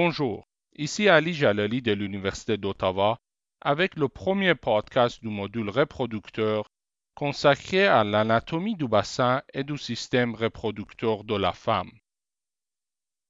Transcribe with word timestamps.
Bonjour, 0.00 0.46
ici 0.76 1.08
Ali 1.08 1.34
Jalali 1.34 1.82
de 1.82 1.90
l'Université 1.90 2.56
d'Ottawa 2.56 3.18
avec 3.60 3.96
le 3.96 4.06
premier 4.08 4.54
podcast 4.54 5.20
du 5.20 5.28
module 5.28 5.70
reproducteur 5.70 6.70
consacré 7.16 7.84
à 7.84 8.04
l'anatomie 8.04 8.76
du 8.76 8.86
bassin 8.86 9.42
et 9.52 9.64
du 9.64 9.76
système 9.76 10.36
reproducteur 10.36 11.24
de 11.24 11.34
la 11.34 11.52
femme. 11.52 11.90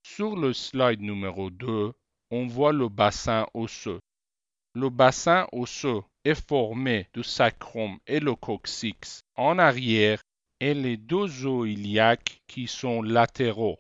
Sur 0.03 0.37
le 0.37 0.53
slide 0.53 1.01
numéro 1.01 1.49
2, 1.49 1.95
on 2.33 2.47
voit 2.47 2.75
le 2.75 2.91
bassin 2.91 3.47
osseux. 3.55 4.01
Le 4.75 4.91
bassin 4.91 5.47
osseux 5.53 6.03
est 6.27 6.47
formé 6.47 7.09
du 7.15 7.25
sacrum 7.25 7.99
et 8.07 8.21
le 8.21 8.35
coccyx 8.35 9.23
en 9.37 9.59
arrière 9.59 10.21
et 10.61 10.75
les 10.75 10.99
deux 10.99 11.47
os 11.47 11.67
iliaques 11.67 12.43
qui 12.47 12.67
sont 12.67 13.01
latéraux. 13.01 13.79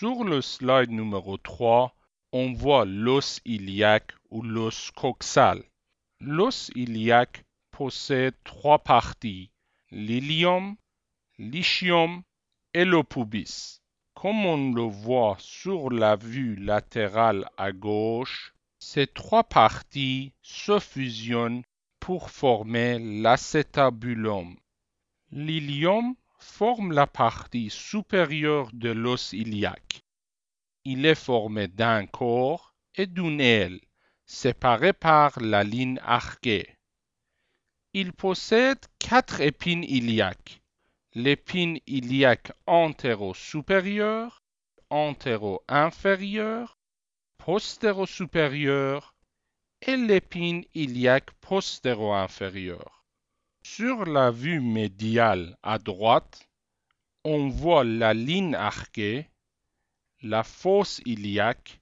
Sur 0.00 0.24
le 0.24 0.40
slide 0.40 0.90
numéro 0.92 1.36
3, 1.36 1.94
on 2.32 2.54
voit 2.54 2.86
l'os 2.86 3.38
iliaque 3.44 4.12
ou 4.30 4.40
l'os 4.40 4.90
coxal. 4.92 5.62
L'os 6.20 6.70
iliaque 6.74 7.44
possède 7.70 8.34
trois 8.42 8.78
parties, 8.78 9.50
l'ilium, 9.90 10.74
l'ischιum 11.36 12.22
et 12.72 12.86
le 12.86 13.02
pubis. 13.04 13.82
Comme 14.14 14.46
on 14.46 14.72
le 14.72 14.84
voit 14.84 15.36
sur 15.38 15.90
la 15.90 16.16
vue 16.16 16.56
latérale 16.56 17.46
à 17.58 17.70
gauche, 17.70 18.54
ces 18.78 19.06
trois 19.06 19.44
parties 19.44 20.32
se 20.40 20.78
fusionnent 20.78 21.62
pour 21.98 22.30
former 22.30 22.98
l'acétabulum. 23.20 24.56
L'ilium 25.30 26.14
forme 26.42 26.92
la 26.92 27.06
partie 27.06 27.70
supérieure 27.70 28.70
de 28.72 28.90
l'os 28.90 29.32
iliaque. 29.32 30.02
Il 30.84 31.06
est 31.06 31.14
formé 31.14 31.68
d'un 31.68 32.06
corps 32.06 32.74
et 32.94 33.06
d'une 33.06 33.40
aile, 33.40 33.80
séparés 34.26 34.92
par 34.92 35.38
la 35.40 35.62
ligne 35.64 36.00
arquée. 36.02 36.76
Il 37.92 38.12
possède 38.12 38.78
quatre 38.98 39.40
épines 39.40 39.84
iliaques. 39.84 40.62
L'épine 41.14 41.78
iliaque 41.86 42.52
antéro-supérieure, 42.66 44.42
antéro-inférieure, 44.90 46.78
postéro-supérieure 47.38 49.14
et 49.82 49.96
l'épine 49.96 50.64
iliaque 50.74 51.32
postéro-inférieure. 51.40 52.99
Sur 53.62 54.06
la 54.06 54.30
vue 54.30 54.60
médiale 54.60 55.56
à 55.62 55.78
droite, 55.78 56.48
on 57.24 57.48
voit 57.48 57.84
la 57.84 58.14
ligne 58.14 58.54
arquée, 58.54 59.28
la 60.22 60.42
fosse 60.42 61.00
iliaque, 61.04 61.80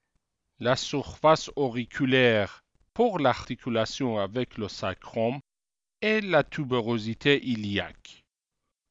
la 0.59 0.75
surface 0.75 1.49
auriculaire 1.55 2.63
pour 2.93 3.17
l'articulation 3.19 4.19
avec 4.19 4.57
le 4.57 4.67
sacrum 4.67 5.39
et 6.01 6.19
la 6.19 6.43
tuberosité 6.43 7.43
iliaque. 7.45 8.25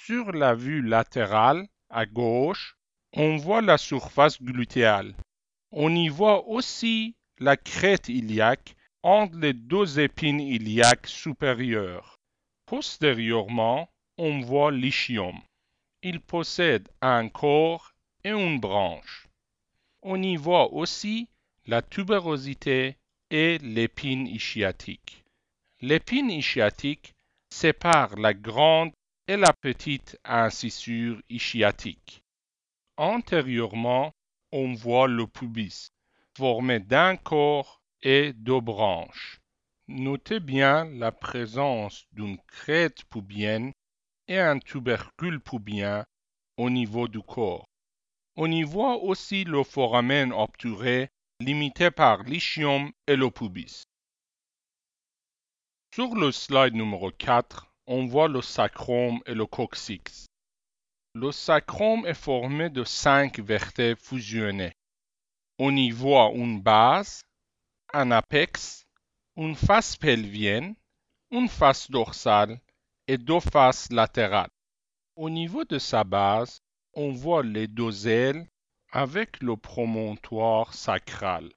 Sur 0.00 0.32
la 0.32 0.54
vue 0.54 0.82
latérale 0.82 1.68
à 1.90 2.06
gauche, 2.06 2.76
on 3.12 3.36
voit 3.36 3.62
la 3.62 3.78
surface 3.78 4.42
glutéale. 4.42 5.14
On 5.72 5.94
y 5.94 6.08
voit 6.08 6.46
aussi 6.46 7.16
la 7.38 7.56
crête 7.56 8.08
iliaque 8.08 8.74
entre 9.02 9.36
les 9.38 9.52
deux 9.52 10.00
épines 10.00 10.40
iliaques 10.40 11.06
supérieures. 11.06 12.17
Postérieurement, 12.68 13.88
on 14.18 14.40
voit 14.40 14.70
l'ischium. 14.70 15.40
Il 16.02 16.20
possède 16.20 16.86
un 17.00 17.30
corps 17.30 17.94
et 18.24 18.28
une 18.28 18.60
branche. 18.60 19.26
On 20.02 20.22
y 20.22 20.36
voit 20.36 20.74
aussi 20.74 21.30
la 21.64 21.80
tuberosité 21.80 22.98
et 23.30 23.56
l'épine 23.62 24.26
ischiatique. 24.26 25.24
L'épine 25.80 26.30
ischiatique 26.30 27.14
sépare 27.48 28.16
la 28.16 28.34
grande 28.34 28.92
et 29.26 29.38
la 29.38 29.54
petite 29.54 30.18
incisure 30.26 31.22
ischiatique. 31.30 32.22
Antérieurement, 32.98 34.12
on 34.52 34.74
voit 34.74 35.08
le 35.08 35.26
pubis, 35.26 35.90
formé 36.36 36.80
d'un 36.80 37.16
corps 37.16 37.80
et 38.02 38.34
deux 38.34 38.60
branches. 38.60 39.37
Notez 39.90 40.38
bien 40.38 40.84
la 40.84 41.12
présence 41.12 42.04
d'une 42.12 42.36
crête 42.46 43.04
pubienne 43.04 43.72
et 44.26 44.38
un 44.38 44.58
tubercule 44.58 45.40
pubien 45.40 46.04
au 46.58 46.68
niveau 46.68 47.08
du 47.08 47.22
corps. 47.22 47.64
On 48.36 48.50
y 48.50 48.64
voit 48.64 49.02
aussi 49.02 49.44
le 49.44 49.64
foramen 49.64 50.30
obturé 50.30 51.08
limité 51.40 51.90
par 51.90 52.22
l'ischium 52.24 52.92
et 53.06 53.16
le 53.16 53.30
pubis. 53.30 53.84
Sur 55.94 56.14
le 56.14 56.32
slide 56.32 56.74
numéro 56.74 57.10
4, 57.10 57.72
on 57.86 58.06
voit 58.06 58.28
le 58.28 58.42
sacrum 58.42 59.22
et 59.24 59.34
le 59.34 59.46
coccyx. 59.46 60.26
Le 61.14 61.32
sacrum 61.32 62.04
est 62.04 62.12
formé 62.12 62.68
de 62.68 62.84
cinq 62.84 63.38
vertèbres 63.38 64.02
fusionnées. 64.02 64.74
On 65.58 65.74
y 65.74 65.90
voit 65.90 66.30
une 66.34 66.60
base, 66.60 67.22
un 67.94 68.10
apex, 68.10 68.84
une 69.40 69.54
face 69.54 69.94
pelvienne, 69.94 70.74
une 71.30 71.48
face 71.48 71.92
dorsale 71.92 72.58
et 73.06 73.16
deux 73.16 73.38
faces 73.38 73.88
latérales. 73.92 74.50
Au 75.14 75.30
niveau 75.30 75.64
de 75.64 75.78
sa 75.78 76.02
base, 76.02 76.60
on 76.92 77.12
voit 77.12 77.44
les 77.44 77.68
deux 77.68 78.08
ailes 78.08 78.48
avec 78.90 79.40
le 79.40 79.56
promontoire 79.56 80.74
sacral. 80.74 81.52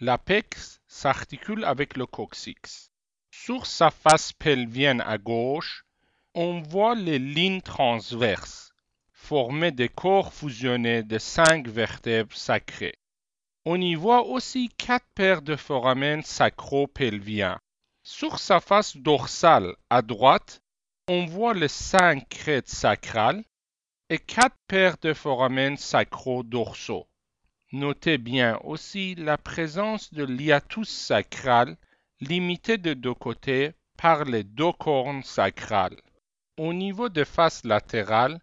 L'apex 0.00 0.82
s'articule 0.88 1.64
avec 1.64 1.96
le 1.96 2.04
coccyx. 2.04 2.90
Sur 3.30 3.64
sa 3.64 3.90
face 3.90 4.34
pelvienne 4.34 5.00
à 5.00 5.16
gauche, 5.16 5.86
on 6.34 6.60
voit 6.60 6.94
les 6.94 7.18
lignes 7.18 7.62
transverses, 7.62 8.74
formées 9.14 9.72
des 9.72 9.88
corps 9.88 10.34
fusionnés 10.34 11.02
de 11.02 11.16
cinq 11.16 11.66
vertèbres 11.66 12.36
sacrées. 12.36 12.99
On 13.66 13.78
y 13.78 13.94
voit 13.94 14.26
aussi 14.26 14.70
quatre 14.70 15.06
paires 15.14 15.42
de 15.42 15.54
foramen 15.54 16.22
sacro-pelviens. 16.22 17.58
Sur 18.02 18.38
sa 18.38 18.58
face 18.58 18.96
dorsale 18.96 19.76
à 19.90 20.00
droite, 20.00 20.62
on 21.08 21.26
voit 21.26 21.52
les 21.52 21.68
cinq 21.68 22.26
crêtes 22.30 22.70
sacrales 22.70 23.44
et 24.08 24.18
quatre 24.18 24.56
paires 24.66 24.96
de 25.02 25.12
foramen 25.12 25.76
sacro-dorsaux. 25.76 27.06
Notez 27.72 28.16
bien 28.16 28.58
aussi 28.64 29.14
la 29.14 29.36
présence 29.36 30.14
de 30.14 30.24
l'hiatus 30.24 30.88
sacral 30.88 31.76
limité 32.20 32.78
de 32.78 32.94
deux 32.94 33.14
côtés 33.14 33.72
par 33.98 34.24
les 34.24 34.42
deux 34.42 34.72
cornes 34.72 35.22
sacrales. 35.22 36.00
Au 36.56 36.72
niveau 36.72 37.10
des 37.10 37.26
faces 37.26 37.64
latérales, 37.64 38.40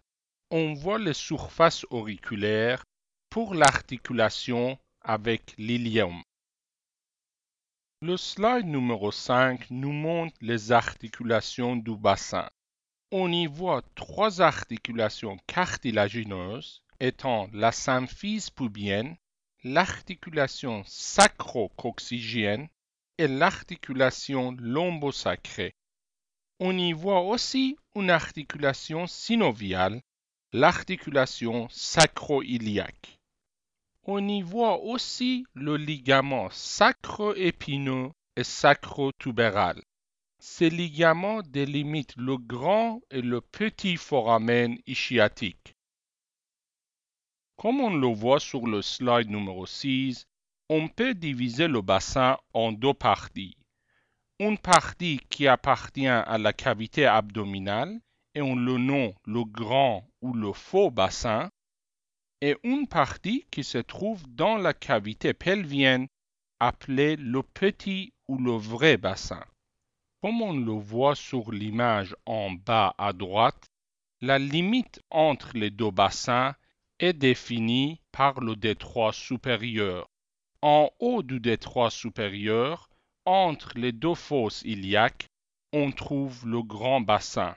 on 0.52 0.74
voit 0.74 1.00
les 1.00 1.12
surfaces 1.12 1.84
auriculaires 1.90 2.84
pour 3.30 3.54
l'articulation 3.54 4.78
avec 5.08 5.54
l'ilium. 5.56 6.22
Le 8.02 8.18
slide 8.18 8.66
numéro 8.66 9.10
5 9.10 9.70
nous 9.70 9.90
montre 9.90 10.36
les 10.42 10.70
articulations 10.70 11.76
du 11.76 11.96
bassin. 11.96 12.46
On 13.10 13.32
y 13.32 13.46
voit 13.46 13.80
trois 13.94 14.42
articulations 14.42 15.38
cartilagineuses 15.46 16.82
étant 17.00 17.48
la 17.54 17.72
symphyse 17.72 18.50
pubienne, 18.50 19.16
l'articulation 19.64 20.82
sacro-coccygienne 20.84 22.68
et 23.16 23.28
l'articulation 23.28 24.54
lombosacrée. 24.60 25.74
On 26.60 26.76
y 26.76 26.92
voit 26.92 27.22
aussi 27.22 27.78
une 27.94 28.10
articulation 28.10 29.06
synoviale, 29.06 30.02
l'articulation 30.52 31.66
sacro-iliaque. 31.70 33.17
On 34.10 34.26
y 34.26 34.40
voit 34.40 34.80
aussi 34.84 35.44
le 35.52 35.76
ligament 35.76 36.48
sacro-épineux 36.50 38.10
et 38.36 38.42
sacro-tubéral. 38.42 39.82
Ces 40.38 40.70
ligaments 40.70 41.42
délimitent 41.42 42.16
le 42.16 42.38
grand 42.38 43.02
et 43.10 43.20
le 43.20 43.42
petit 43.42 43.98
foramen 43.98 44.78
ischiatique. 44.86 45.74
Comme 47.58 47.82
on 47.82 47.94
le 47.94 48.06
voit 48.06 48.40
sur 48.40 48.66
le 48.66 48.80
slide 48.80 49.28
numéro 49.28 49.66
6, 49.66 50.26
on 50.70 50.88
peut 50.88 51.12
diviser 51.12 51.68
le 51.68 51.82
bassin 51.82 52.38
en 52.54 52.72
deux 52.72 52.94
parties. 52.94 53.58
Une 54.40 54.56
partie 54.56 55.20
qui 55.28 55.46
appartient 55.46 56.08
à 56.08 56.38
la 56.38 56.54
cavité 56.54 57.04
abdominale 57.04 58.00
et 58.34 58.40
on 58.40 58.56
le 58.56 58.78
nomme 58.78 59.12
le 59.26 59.44
grand 59.44 60.08
ou 60.22 60.32
le 60.32 60.54
faux 60.54 60.90
bassin, 60.90 61.50
et 62.40 62.56
une 62.62 62.86
partie 62.86 63.46
qui 63.50 63.64
se 63.64 63.78
trouve 63.78 64.22
dans 64.28 64.56
la 64.56 64.74
cavité 64.74 65.34
pelvienne 65.34 66.06
appelée 66.60 67.16
le 67.16 67.42
petit 67.42 68.12
ou 68.28 68.38
le 68.38 68.52
vrai 68.52 68.96
bassin. 68.96 69.44
Comme 70.22 70.42
on 70.42 70.52
le 70.52 70.72
voit 70.72 71.14
sur 71.14 71.52
l'image 71.52 72.16
en 72.26 72.50
bas 72.50 72.94
à 72.98 73.12
droite, 73.12 73.68
la 74.20 74.38
limite 74.38 75.00
entre 75.10 75.56
les 75.56 75.70
deux 75.70 75.90
bassins 75.90 76.54
est 76.98 77.12
défini 77.12 78.00
par 78.10 78.40
le 78.40 78.56
détroit 78.56 79.12
supérieur. 79.12 80.08
En 80.60 80.90
haut 80.98 81.22
du 81.22 81.38
détroit 81.38 81.90
supérieur, 81.90 82.90
entre 83.24 83.78
les 83.78 83.92
deux 83.92 84.16
fosses 84.16 84.62
iliaques, 84.62 85.28
on 85.72 85.92
trouve 85.92 86.48
le 86.48 86.62
grand 86.62 87.00
bassin. 87.00 87.54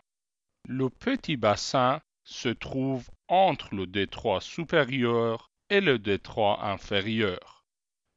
Le 0.68 0.90
petit 0.90 1.38
bassin 1.38 2.02
se 2.24 2.50
trouve 2.50 3.10
entre 3.32 3.74
le 3.74 3.88
détroit 3.88 4.42
supérieur 4.42 5.52
et 5.70 5.80
le 5.80 5.98
détroit 5.98 6.66
inférieur. 6.66 7.64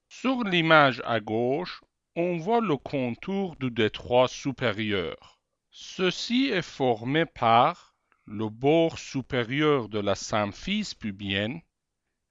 Sur 0.09 0.43
l'image 0.43 1.01
à 1.07 1.21
gauche, 1.21 1.83
on 2.17 2.37
voit 2.37 2.61
le 2.61 2.77
contour 2.77 3.55
du 3.57 3.71
détroit 3.71 4.27
supérieur. 4.27 5.39
Ceci 5.71 6.51
est 6.53 6.63
formé 6.63 7.27
par 7.27 7.95
le 8.25 8.49
bord 8.49 8.99
supérieur 8.99 9.89
de 9.89 10.01
la 10.01 10.17
symphyse 10.17 10.95
pubienne, 10.95 11.63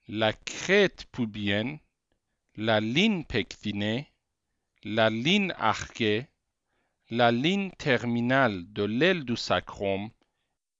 la 0.09 0.33
crête 0.33 1.05
pubienne, 1.13 1.79
la 2.57 2.81
ligne 2.81 3.23
pectinée, 3.23 4.11
la 4.83 5.09
ligne 5.09 5.53
arquée, 5.57 6.27
la 7.09 7.31
ligne 7.31 7.71
terminale 7.77 8.65
de 8.73 8.83
l'aile 8.83 9.23
du 9.23 9.37
sacrum 9.37 10.09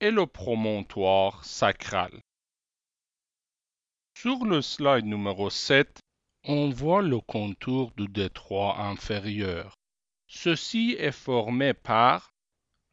et 0.03 0.11
le 0.11 0.27
promontoire 0.27 1.45
sacral. 1.45 2.11
Sur 4.17 4.44
le 4.44 4.61
slide 4.61 5.05
numéro 5.05 5.50
7, 5.50 6.01
on 6.44 6.71
voit 6.71 7.01
le 7.01 7.21
contour 7.21 7.89
du 7.91 8.09
détroit 8.09 8.81
inférieur. 8.81 9.73
Ceci 10.27 10.97
est 11.00 11.13
formé 11.13 11.73
par 11.73 12.31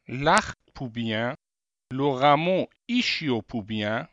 l'arc 0.07 0.57
pubien, 0.73 1.35
le 1.89 2.05
rameau 2.05 2.69
ischio-pubien, 2.87 4.07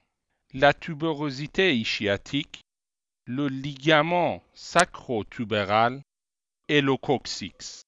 la 0.53 0.75
tuberosité 0.75 1.77
ischiatique, 1.77 2.63
le 3.27 3.47
ligament 3.47 4.43
sacro-tubéral 4.55 6.03
et 6.67 6.81
le 6.81 6.97
coccyx. 6.97 7.83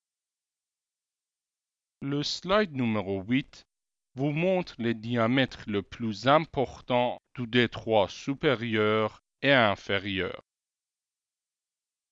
Le 2.00 2.22
slide 2.22 2.76
numéro 2.76 3.22
8 3.22 3.64
vous 4.14 4.30
montre 4.30 4.74
le 4.78 4.94
diamètre 4.94 5.64
le 5.66 5.82
plus 5.82 6.26
important 6.26 7.20
du 7.34 7.46
détroit 7.46 8.08
supérieur 8.08 9.22
et 9.42 9.52
inférieur. 9.52 10.42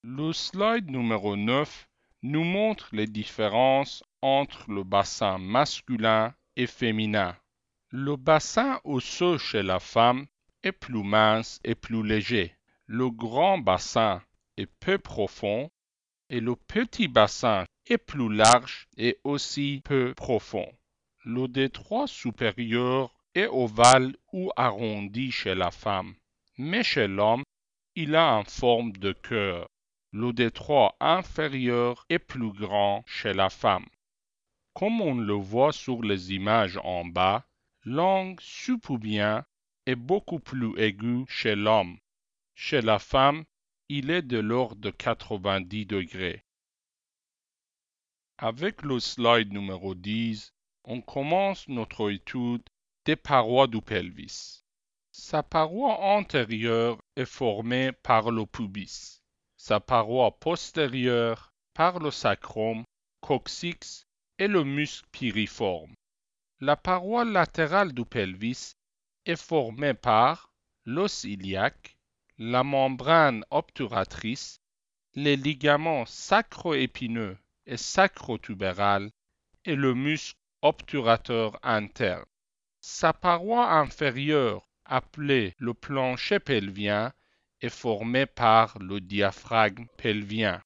Le 0.04 0.32
slide 0.32 0.90
numéro 0.90 1.36
9 1.36 1.88
nous 2.22 2.44
montre 2.44 2.88
les 2.92 3.06
différences 3.06 4.04
entre 4.22 4.70
le 4.70 4.84
bassin 4.84 5.38
masculin 5.38 6.34
et 6.56 6.66
féminin. 6.66 7.36
Le 7.90 8.16
bassin 8.16 8.80
osseux 8.84 9.38
chez 9.38 9.62
la 9.62 9.80
femme 9.80 10.26
est 10.62 10.72
plus 10.72 11.02
mince 11.02 11.60
et 11.64 11.74
plus 11.74 12.06
léger. 12.06 12.54
Le 12.86 13.10
grand 13.10 13.58
bassin 13.58 14.22
est 14.56 14.70
peu 14.80 14.98
profond 14.98 15.70
et 16.30 16.40
le 16.40 16.54
petit 16.54 17.08
bassin 17.08 17.64
est 17.86 17.98
plus 17.98 18.32
large 18.32 18.88
et 18.96 19.18
aussi 19.24 19.80
peu 19.84 20.14
profond. 20.14 20.70
Le 21.24 21.48
détroit 21.48 22.06
supérieur 22.06 23.14
est 23.34 23.48
ovale 23.48 24.16
ou 24.32 24.50
arrondi 24.56 25.30
chez 25.32 25.54
la 25.54 25.70
femme, 25.70 26.14
mais 26.56 26.82
chez 26.82 27.08
l'homme, 27.08 27.42
il 27.94 28.14
a 28.14 28.36
en 28.36 28.44
forme 28.44 28.92
de 28.92 29.12
cœur. 29.12 29.68
Le 30.12 30.32
détroit 30.32 30.96
inférieur 31.00 32.06
est 32.08 32.18
plus 32.20 32.52
grand 32.52 33.02
chez 33.06 33.34
la 33.34 33.50
femme. 33.50 33.86
Comme 34.74 35.00
on 35.00 35.16
le 35.16 35.34
voit 35.34 35.72
sur 35.72 36.02
les 36.02 36.32
images 36.32 36.78
en 36.84 37.04
bas, 37.04 37.44
l'angle 37.84 38.40
supubien 38.40 39.44
est 39.86 39.96
beaucoup 39.96 40.38
plus 40.38 40.78
aigu 40.78 41.24
chez 41.28 41.56
l'homme. 41.56 41.98
Chez 42.54 42.80
la 42.80 42.98
femme, 42.98 43.44
il 43.88 44.10
est 44.10 44.22
de 44.22 44.38
l'ordre 44.38 44.80
de 44.80 44.90
90 44.90 45.86
degrés. 45.86 46.44
Avec 48.38 48.82
le 48.82 49.00
slide 49.00 49.52
numéro 49.52 49.94
10, 49.94 50.52
on 50.84 51.00
commence 51.00 51.68
notre 51.68 52.10
étude 52.10 52.62
des 53.04 53.16
parois 53.16 53.66
du 53.66 53.80
pelvis. 53.80 54.62
Sa 55.10 55.42
paroi 55.42 55.98
antérieure 56.00 56.98
est 57.16 57.24
formée 57.24 57.92
par 57.92 58.30
le 58.30 58.46
pubis, 58.46 59.20
sa 59.56 59.80
paroi 59.80 60.38
postérieure 60.38 61.52
par 61.74 61.98
le 61.98 62.10
sacrum, 62.10 62.84
coccyx 63.20 64.06
et 64.38 64.46
le 64.46 64.64
muscle 64.64 65.08
piriforme. 65.10 65.94
La 66.60 66.76
paroi 66.76 67.24
latérale 67.24 67.92
du 67.92 68.04
pelvis 68.04 68.72
est 69.26 69.36
formée 69.36 69.94
par 69.94 70.52
l'os 70.84 71.24
iliaque, 71.24 71.96
la 72.38 72.62
membrane 72.62 73.44
obturatrice, 73.50 74.60
les 75.14 75.36
ligaments 75.36 76.06
sacro-épineux 76.06 77.36
et 77.66 77.76
sacro-tubéral 77.76 79.10
et 79.64 79.74
le 79.74 79.94
muscle 79.94 80.37
obturateur 80.62 81.58
interne. 81.62 82.24
Sa 82.80 83.12
paroi 83.12 83.70
inférieure, 83.72 84.68
appelée 84.84 85.54
le 85.58 85.74
plancher 85.74 86.40
pelvien, 86.40 87.12
est 87.60 87.68
formée 87.68 88.26
par 88.26 88.78
le 88.78 89.00
diaphragme 89.00 89.86
pelvien. 89.96 90.62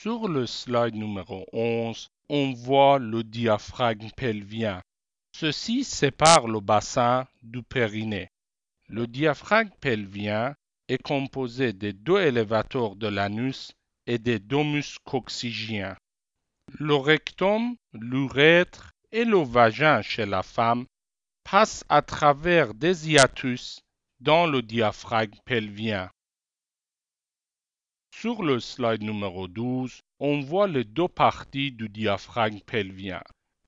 Sur 0.00 0.28
le 0.28 0.46
slide 0.46 0.94
numéro 0.94 1.46
11, 1.52 2.08
on 2.28 2.52
voit 2.54 2.98
le 2.98 3.22
diaphragme 3.22 4.10
pelvien. 4.16 4.82
Ceci 5.32 5.84
sépare 5.84 6.48
le 6.48 6.60
bassin 6.60 7.26
du 7.42 7.62
périnée. 7.62 8.28
Le 8.88 9.06
diaphragme 9.06 9.70
pelvien 9.80 10.54
est 10.88 11.02
composé 11.02 11.72
des 11.72 11.92
deux 11.92 12.20
élévateurs 12.20 12.96
de 12.96 13.06
l'anus 13.06 13.72
et 14.06 14.18
des 14.18 14.38
domus 14.38 14.98
coccygiens. 15.04 15.96
Le 16.78 16.94
rectum, 16.94 17.76
l'urètre 17.92 18.92
et 19.10 19.24
le 19.24 19.38
vagin 19.38 20.00
chez 20.02 20.26
la 20.26 20.42
femme 20.42 20.86
passent 21.44 21.84
à 21.88 22.02
travers 22.02 22.74
des 22.74 23.10
hiatus 23.10 23.80
dans 24.20 24.46
le 24.46 24.62
diaphragme 24.62 25.38
pelvien. 25.44 26.10
Sur 28.14 28.42
le 28.42 28.60
slide 28.60 29.02
numéro 29.02 29.48
12, 29.48 30.00
on 30.20 30.40
voit 30.40 30.68
les 30.68 30.84
deux 30.84 31.08
parties 31.08 31.72
du 31.72 31.88
diaphragme 31.88 32.60
pelvien. 32.60 33.22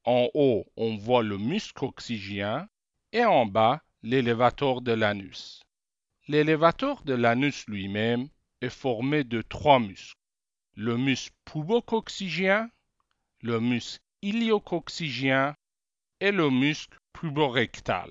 En 0.05 0.29
haut, 0.35 0.65
on 0.77 0.97
voit 0.97 1.23
le 1.23 1.39
muscle 1.39 1.73
coccygien 1.75 2.69
et 3.13 3.25
en 3.25 3.47
bas, 3.47 3.83
l'élévateur 4.03 4.81
de 4.81 4.93
l'anus. 4.93 5.63
L'élévateur 6.29 7.03
de 7.03 7.15
l'anus 7.15 7.67
lui-même 7.67 8.29
est 8.61 8.71
formé 8.71 9.25
de 9.25 9.43
trois 9.43 9.81
muscles. 9.81 10.17
Le 10.77 10.97
muscle 10.97 11.35
pubococcygien, 11.45 12.69
le 13.45 13.61
muscle 13.61 14.01
iliococcygien 14.23 15.55
et 16.19 16.33
le 16.33 16.49
muscle 16.49 16.99
puborectal. 17.13 18.11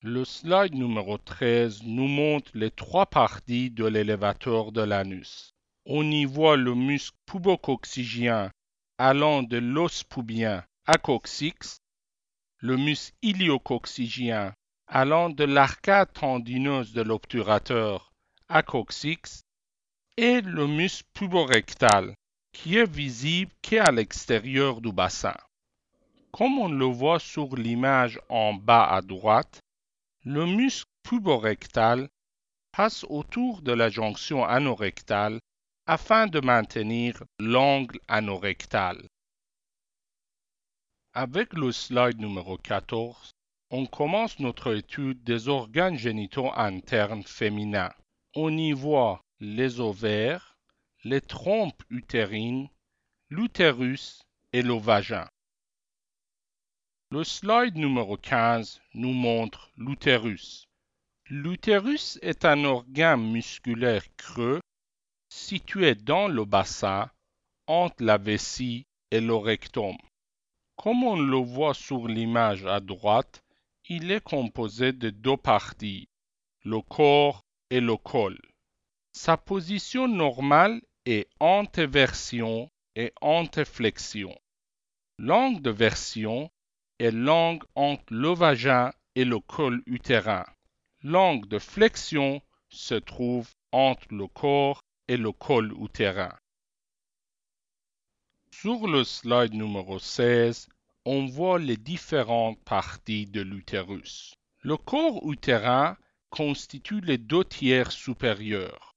Le 0.00 0.24
slide 0.24 0.74
numéro 0.74 1.18
13 1.18 1.84
nous 1.84 2.08
montre 2.08 2.50
les 2.54 2.72
trois 2.72 3.06
parties 3.06 3.70
de 3.70 3.84
l'élévateur 3.84 4.72
de 4.72 4.82
l'anus. 4.82 5.54
On 5.86 6.02
y 6.10 6.24
voit 6.24 6.56
le 6.56 6.74
muscle 6.74 7.16
pubococcygien 7.26 8.50
allant 8.98 9.44
de 9.44 9.58
l'os 9.58 10.02
pubien 10.02 10.64
à 10.86 10.94
coccyx 10.94 11.78
le 12.58 12.76
muscle 12.76 13.14
iliococcygien 13.22 14.52
allant 14.88 15.30
de 15.30 15.44
l'arcade 15.44 16.12
tendineuse 16.12 16.92
de 16.92 17.02
l'obturateur 17.02 18.10
à 18.48 18.64
coccyx 18.64 19.44
et 20.16 20.40
le 20.40 20.66
muscle 20.66 21.06
puborectal 21.14 22.16
qui 22.52 22.76
est 22.76 22.90
visible 22.90 23.52
qu'à 23.62 23.90
l'extérieur 23.90 24.80
du 24.80 24.92
bassin. 24.92 25.36
Comme 26.30 26.58
on 26.58 26.68
le 26.68 26.86
voit 26.86 27.18
sur 27.18 27.56
l'image 27.56 28.20
en 28.28 28.54
bas 28.54 28.88
à 28.88 29.02
droite, 29.02 29.60
le 30.24 30.46
muscle 30.46 30.90
puborectal 31.02 32.08
passe 32.72 33.04
autour 33.08 33.60
de 33.62 33.72
la 33.72 33.90
jonction 33.90 34.44
anorectale 34.44 35.38
afin 35.86 36.26
de 36.26 36.40
maintenir 36.40 37.22
l'angle 37.38 37.98
anorectal. 38.08 39.06
Avec 41.12 41.52
le 41.52 41.72
slide 41.72 42.18
numéro 42.18 42.56
14, 42.56 43.32
on 43.70 43.86
commence 43.86 44.38
notre 44.38 44.74
étude 44.74 45.22
des 45.24 45.48
organes 45.48 45.98
génitaux 45.98 46.50
internes 46.54 47.24
féminins. 47.24 47.92
On 48.34 48.56
y 48.56 48.72
voit 48.72 49.20
les 49.40 49.80
ovaires, 49.80 50.51
les 51.04 51.20
trompes 51.20 51.82
utérines, 51.90 52.68
l'utérus 53.28 54.22
et 54.52 54.62
le 54.62 54.74
vagin. 54.74 55.28
Le 57.10 57.24
slide 57.24 57.74
numéro 57.76 58.16
15 58.16 58.80
nous 58.94 59.12
montre 59.12 59.72
l'utérus. 59.76 60.68
L'utérus 61.28 62.20
est 62.22 62.44
un 62.44 62.64
organe 62.64 63.32
musculaire 63.32 64.04
creux 64.16 64.60
situé 65.28 65.96
dans 65.96 66.28
le 66.28 66.44
bassin 66.44 67.10
entre 67.66 68.04
la 68.04 68.18
vessie 68.18 68.86
et 69.10 69.20
le 69.20 69.34
rectum. 69.34 69.96
Comme 70.76 71.02
on 71.02 71.18
le 71.18 71.36
voit 71.36 71.74
sur 71.74 72.06
l'image 72.06 72.64
à 72.64 72.78
droite, 72.78 73.42
il 73.88 74.12
est 74.12 74.22
composé 74.22 74.92
de 74.92 75.10
deux 75.10 75.36
parties, 75.36 76.08
le 76.64 76.80
corps 76.80 77.42
et 77.70 77.80
le 77.80 77.96
col. 77.96 78.38
Sa 79.12 79.36
position 79.36 80.06
normale 80.06 80.80
est 81.06 81.28
antéversion 81.40 82.70
et 82.94 83.12
anteflexion. 83.20 84.36
L'angle 85.18 85.62
de 85.62 85.70
version 85.70 86.50
est 86.98 87.10
l'angle 87.10 87.66
entre 87.74 88.12
le 88.12 88.28
vagin 88.28 88.92
et 89.14 89.24
le 89.24 89.38
col 89.40 89.82
utérin. 89.86 90.44
L'angle 91.02 91.48
de 91.48 91.58
flexion 91.58 92.40
se 92.68 92.94
trouve 92.94 93.50
entre 93.72 94.06
le 94.10 94.26
corps 94.26 94.82
et 95.08 95.16
le 95.16 95.32
col 95.32 95.72
utérin. 95.80 96.34
Sur 98.52 98.86
le 98.86 99.02
slide 99.02 99.54
numéro 99.54 99.98
16, 99.98 100.68
on 101.04 101.26
voit 101.26 101.58
les 101.58 101.76
différentes 101.76 102.62
parties 102.64 103.26
de 103.26 103.40
l'utérus. 103.40 104.34
Le 104.60 104.76
corps 104.76 105.20
utérin 105.28 105.96
constitue 106.30 107.00
les 107.00 107.18
deux 107.18 107.44
tiers 107.44 107.90
supérieurs. 107.90 108.91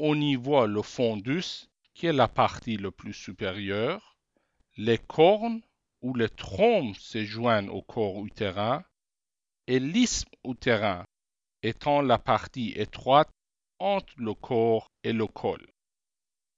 On 0.00 0.20
y 0.20 0.34
voit 0.34 0.66
le 0.66 0.82
fondus, 0.82 1.68
qui 1.94 2.06
est 2.06 2.12
la 2.12 2.26
partie 2.26 2.76
la 2.76 2.90
plus 2.90 3.14
supérieure, 3.14 4.16
les 4.76 4.98
cornes 4.98 5.62
où 6.02 6.14
les 6.14 6.28
trompes 6.28 6.96
se 6.96 7.24
joignent 7.24 7.68
au 7.68 7.80
corps 7.80 8.24
utérin, 8.26 8.84
et 9.68 9.78
l'isthme 9.78 10.30
utérin 10.44 11.04
étant 11.62 12.02
la 12.02 12.18
partie 12.18 12.72
étroite 12.76 13.30
entre 13.78 14.12
le 14.18 14.34
corps 14.34 14.90
et 15.04 15.12
le 15.12 15.26
col. 15.26 15.64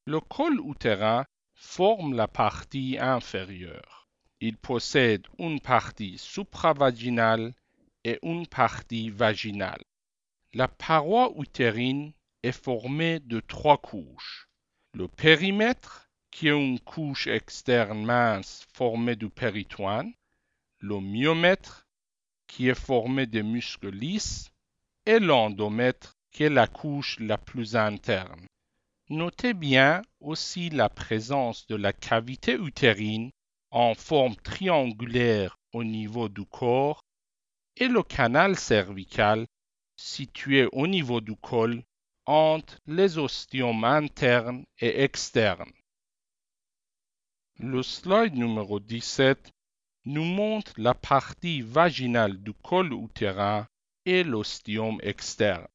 Le 0.07 0.21
col 0.21 0.59
utérin 0.67 1.27
forme 1.55 2.15
la 2.15 2.29
partie 2.29 2.97
inférieure. 2.99 4.09
Il 4.41 4.57
possède 4.57 5.27
une 5.39 5.61
partie 5.61 6.17
supravaginale 6.17 7.53
et 8.03 8.19
une 8.23 8.47
partie 8.47 9.11
vaginale. 9.11 9.83
La 10.55 10.69
paroi 10.69 11.33
utérine 11.37 12.13
est 12.47 12.53
formée 12.53 13.19
de 13.19 13.41
trois 13.41 13.79
couches. 13.79 14.49
Le 14.95 15.09
périmètre, 15.09 16.09
qui 16.31 16.49
est 16.49 16.53
une 16.53 16.79
couche 16.79 17.27
externe 17.27 18.05
mince 18.05 18.67
formée 18.73 19.17
du 19.17 19.29
péritoine, 19.29 20.13
le 20.79 21.01
myomètre, 21.01 21.87
qui 22.47 22.69
est 22.69 22.79
formé 22.79 23.27
de 23.27 23.43
muscles 23.43 23.91
lisses, 23.91 24.51
et 25.07 25.19
l'endomètre, 25.19 26.17
qui 26.31 26.45
est 26.45 26.51
la 26.51 26.69
couche 26.69 27.19
la 27.19 27.37
plus 27.37 27.75
interne. 27.75 28.47
Notez 29.09 29.55
bien 29.55 30.03
aussi 30.21 30.71
la 30.71 30.89
présence 30.89 31.67
de 31.67 31.75
la 31.75 31.93
cavité 31.93 32.55
utérine 32.55 33.31
en 33.71 33.95
forme 33.95 34.37
triangulaire 34.37 35.59
au 35.73 35.83
niveau 35.83 36.29
du 36.29 36.45
corps 36.45 37.03
et 37.77 37.89
le 37.89 38.03
canal 38.03 38.57
cervical 38.57 39.47
situé 39.97 40.69
au 40.73 40.87
niveau 40.87 41.21
du 41.21 41.35
col 41.37 41.83
entre 42.27 42.79
les 42.87 43.19
ostiomes 43.19 43.85
internes 43.85 44.65
et 44.81 45.03
externes. 45.03 45.73
Le 47.59 47.83
slide 47.83 48.35
numéro 48.35 48.81
17 48.81 49.53
nous 50.07 50.25
montre 50.25 50.73
la 50.77 50.95
partie 50.95 51.63
vaginale 51.63 52.37
du 52.43 52.53
col 52.53 52.93
utérin 52.93 53.67
et 54.05 54.25
l'ostium 54.25 54.99
externe. 55.03 55.67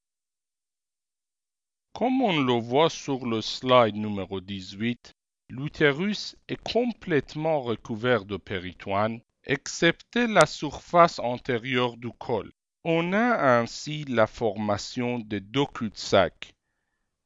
Comme 1.93 2.22
on 2.22 2.39
le 2.39 2.53
voit 2.53 2.89
sur 2.89 3.25
le 3.25 3.41
slide 3.41 3.96
numéro 3.96 4.39
18, 4.39 5.13
l'utérus 5.50 6.38
est 6.48 6.62
complètement 6.62 7.62
recouvert 7.62 8.25
de 8.25 8.38
péritoine, 8.38 9.20
excepté 9.43 10.27
la 10.27 10.46
surface 10.46 11.20
antérieure 11.20 11.98
du 11.98 12.10
col. 12.12 12.51
On 12.84 13.14
a 13.14 13.60
ainsi 13.60 14.06
la 14.06 14.26
formation 14.26 15.20
de 15.20 15.38
deux 15.38 15.68
cul-de-sac, 15.68 16.56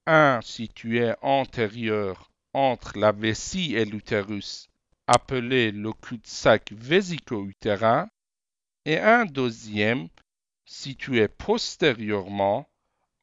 un 0.06 0.42
situé 0.42 1.14
antérieur 1.22 2.30
entre 2.52 2.98
la 2.98 3.14
vessie 3.14 3.74
et 3.74 3.86
l'utérus, 3.86 4.68
appelé 5.08 5.72
le 5.72 5.94
cul-de-sac 5.94 6.74
vésico-utérin, 6.74 8.10
et 8.84 9.00
un 9.00 9.26
deuxième 9.26 10.10
situé 10.66 11.30
postérieurement 11.30 12.68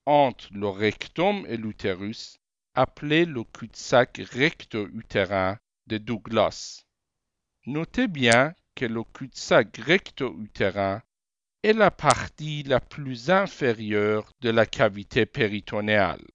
entre 0.06 0.48
le 0.54 0.68
rectum 0.68 1.44
et 1.46 1.58
l'utérus, 1.58 2.38
appelé 2.74 3.26
le 3.26 3.44
cul-de-sac 3.44 4.22
recto-utérin 4.32 5.58
de 5.86 5.98
Douglas. 5.98 6.86
Notez 7.66 8.08
bien 8.08 8.54
que 8.74 8.86
le 8.86 9.04
cul-de-sac 9.04 9.76
recto-utérin 9.76 11.02
est 11.62 11.74
la 11.74 11.92
partie 11.92 12.64
la 12.64 12.80
plus 12.80 13.30
inférieure 13.30 14.32
de 14.40 14.50
la 14.50 14.66
cavité 14.66 15.26
péritonéale. 15.26 16.26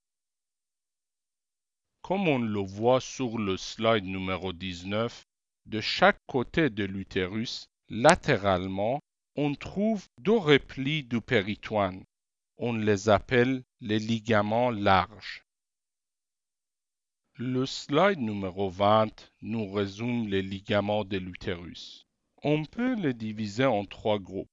Comme 2.02 2.30
on 2.30 2.40
le 2.40 2.62
voit 2.62 3.02
sur 3.02 3.38
le 3.38 3.58
slide 3.58 4.06
numéro 4.06 4.54
19, 4.54 5.26
de 5.66 5.82
chaque 5.82 6.20
côté 6.28 6.70
de 6.70 6.86
l'utérus, 6.86 7.68
latéralement, 7.90 9.02
on 9.36 9.54
trouve 9.54 10.08
deux 10.18 10.38
replis 10.38 11.04
du 11.04 11.20
péritoine. 11.20 12.06
On 12.58 12.72
les 12.72 13.10
appelle 13.10 13.64
les 13.82 14.00
ligaments 14.00 14.72
larges. 14.72 15.44
Le 17.36 17.66
slide 17.66 18.20
numéro 18.20 18.70
20 18.70 19.30
nous 19.42 19.70
résume 19.70 20.30
les 20.30 20.42
ligaments 20.42 21.04
de 21.04 21.18
l'utérus. 21.18 22.06
On 22.44 22.64
peut 22.64 22.96
les 22.96 23.14
diviser 23.14 23.66
en 23.66 23.84
trois 23.84 24.20
groupes. 24.20 24.50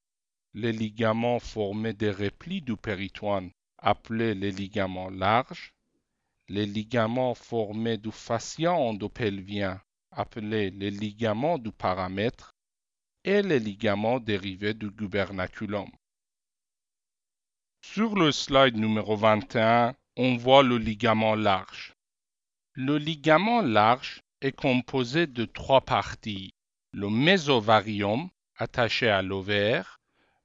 Les 0.56 0.72
ligaments 0.72 1.40
formés 1.40 1.94
des 1.94 2.12
replis 2.12 2.62
du 2.62 2.76
péritoine, 2.76 3.50
appelés 3.78 4.34
les 4.34 4.52
ligaments 4.52 5.10
larges, 5.10 5.74
les 6.48 6.64
ligaments 6.64 7.34
formés 7.34 7.98
du 7.98 8.12
fascia 8.12 8.72
endopelvien, 8.72 9.80
appelés 10.12 10.70
les 10.70 10.92
ligaments 10.92 11.58
du 11.58 11.72
paramètre, 11.72 12.54
et 13.24 13.42
les 13.42 13.58
ligaments 13.58 14.20
dérivés 14.20 14.74
du 14.74 14.90
gubernaculum. 14.90 15.90
Sur 17.82 18.14
le 18.14 18.30
slide 18.30 18.76
numéro 18.76 19.16
21, 19.16 19.96
on 20.16 20.36
voit 20.36 20.62
le 20.62 20.78
ligament 20.78 21.34
large. 21.34 21.94
Le 22.74 22.96
ligament 22.96 23.60
large 23.60 24.22
est 24.40 24.52
composé 24.52 25.26
de 25.26 25.46
trois 25.46 25.80
parties. 25.80 26.54
Le 26.92 27.10
mésovarium, 27.10 28.28
attaché 28.56 29.08
à 29.08 29.22
l'ovaire, 29.22 29.98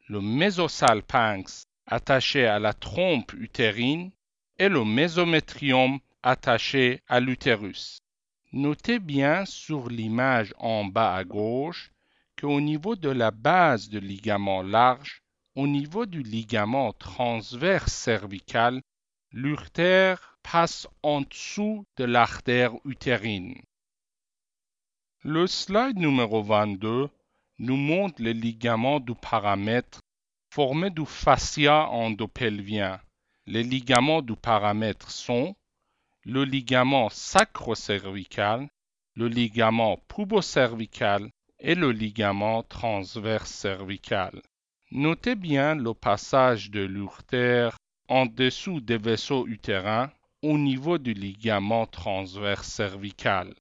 le 0.10 0.22
mésosalpinx, 0.22 1.68
attaché 1.86 2.48
à 2.48 2.58
la 2.58 2.74
trompe 2.74 3.32
utérine, 3.34 4.12
et 4.58 4.68
le 4.68 4.84
mésométrium, 4.84 6.00
attaché 6.24 7.02
à 7.08 7.20
l'utérus. 7.20 8.00
Notez 8.52 8.98
bien 8.98 9.46
sur 9.46 9.88
l'image 9.88 10.54
en 10.58 10.84
bas 10.84 11.16
à 11.16 11.24
gauche 11.24 11.92
qu'au 12.40 12.60
niveau 12.60 12.96
de 12.96 13.10
la 13.10 13.30
base 13.30 13.88
du 13.88 14.00
ligament 14.00 14.64
large, 14.64 15.22
au 15.56 15.68
niveau 15.68 16.08
du 16.08 16.24
ligament 16.24 16.92
transverse 16.94 17.94
cervical, 17.94 18.82
l'urtère 19.32 20.40
passe 20.42 20.88
en 21.04 21.22
dessous 21.22 21.86
de 21.98 22.06
l'artère 22.06 22.74
utérine. 22.84 23.62
Le 25.24 25.46
slide 25.46 25.98
numéro 25.98 26.42
22 26.42 27.10
nous 27.60 27.76
montre 27.76 28.22
les 28.22 28.34
ligaments 28.34 29.00
du 29.00 29.14
paramètre 29.14 30.00
formés 30.50 30.90
du 30.90 31.06
fascia 31.06 31.90
endopelvien. 31.90 33.00
Les 33.46 33.64
ligaments 33.64 34.22
du 34.22 34.36
paramètre 34.36 35.12
sont 35.12 35.56
le 36.24 36.44
ligament 36.44 37.10
sacrocervical, 37.10 38.68
le 39.16 39.28
ligament 39.28 39.98
pubocervical 40.08 41.30
et 41.60 41.76
le 41.76 41.92
ligament 41.92 42.64
transverse 42.64 43.52
cervical. 43.52 44.42
Notez 44.92 45.36
bien 45.36 45.76
le 45.76 45.94
passage 45.94 46.72
de 46.72 46.82
l'urtère 46.82 47.78
en 48.08 48.26
dessous 48.26 48.80
des 48.80 48.98
vaisseaux 48.98 49.46
utérins 49.48 50.12
au 50.42 50.58
niveau 50.58 50.98
du 50.98 51.14
ligament 51.14 51.86
transverse 51.86 52.68
cervical. 52.68 53.54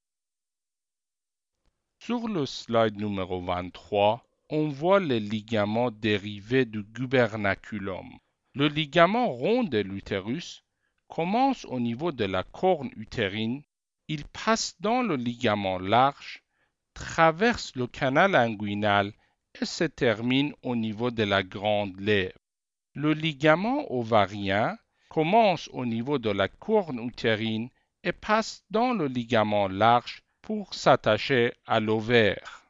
Sur 2.09 2.27
le 2.27 2.47
slide 2.47 2.97
numéro 2.97 3.39
23, 3.43 4.25
on 4.49 4.69
voit 4.69 4.99
les 4.99 5.21
ligaments 5.21 5.91
dérivés 5.91 6.65
du 6.65 6.83
gubernaculum. 6.83 8.09
Le 8.55 8.67
ligament 8.67 9.29
rond 9.29 9.63
de 9.63 9.77
l'utérus 9.77 10.65
commence 11.09 11.67
au 11.67 11.79
niveau 11.79 12.11
de 12.11 12.25
la 12.25 12.45
corne 12.45 12.89
utérine, 12.97 13.63
il 14.09 14.25
passe 14.25 14.75
dans 14.81 15.03
le 15.03 15.17
ligament 15.17 15.79
large, 15.79 16.43
traverse 16.95 17.77
le 17.77 17.87
canal 17.87 18.35
inguinal 18.35 19.13
et 19.61 19.67
se 19.67 19.85
termine 19.85 20.55
au 20.63 20.77
niveau 20.77 21.11
de 21.11 21.25
la 21.25 21.43
grande 21.43 22.01
lèvre. 22.01 22.39
Le 22.95 23.13
ligament 23.13 23.85
ovarien 23.93 24.79
commence 25.11 25.69
au 25.75 25.85
niveau 25.85 26.19
de 26.19 26.31
la 26.31 26.49
corne 26.49 27.07
utérine 27.07 27.69
et 28.03 28.13
passe 28.13 28.65
dans 28.71 28.95
le 28.95 29.09
ligament 29.09 29.69
large 29.69 30.23
pour 30.43 30.75
s'attacher 30.75 31.53
à 31.67 31.81
l'ovaire. 31.81 32.63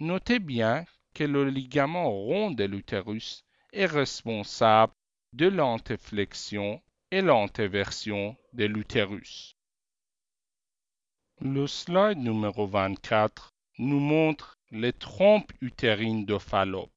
Notez 0.00 0.38
bien 0.38 0.84
que 1.14 1.24
le 1.24 1.48
ligament 1.48 2.10
rond 2.10 2.50
de 2.50 2.64
l'utérus 2.64 3.44
est 3.72 3.86
responsable 3.86 4.92
de 5.32 5.46
l'antéflexion 5.46 6.82
et 7.10 7.22
l'antéversion 7.22 8.36
de 8.52 8.64
l'utérus. 8.64 9.56
Le 11.40 11.66
slide 11.66 12.18
numéro 12.18 12.66
24 12.66 13.54
nous 13.78 14.00
montre 14.00 14.58
les 14.70 14.92
trompes 14.92 15.52
utérines 15.60 16.24
de 16.24 16.38
Fallope. 16.38 16.90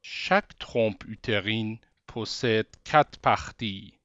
Chaque 0.00 0.58
trompe 0.58 1.04
utérine 1.04 1.78
possède 2.06 2.68
quatre 2.84 3.18
parties. 3.18 3.98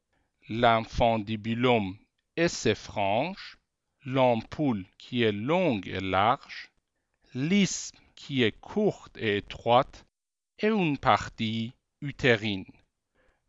L'infundibulum 0.50 1.98
et 2.36 2.50
ses 2.50 2.75
franges, 2.75 3.58
l'ampoule 4.05 4.86
qui 4.98 5.24
est 5.24 5.31
longue 5.31 5.88
et 5.88 6.00
large, 6.00 6.72
l'isthme 7.34 8.00
qui 8.15 8.43
est 8.43 8.60
courte 8.60 9.15
et 9.17 9.38
étroite 9.38 10.05
et 10.60 10.67
une 10.67 10.98
partie 10.98 11.74
utérine. 12.01 12.65